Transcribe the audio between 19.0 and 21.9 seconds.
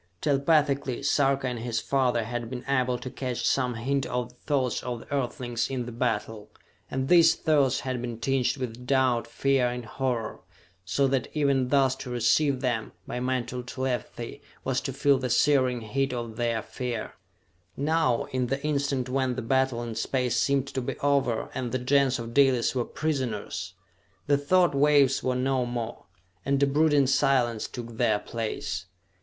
when the battle in Space seemed to be over and the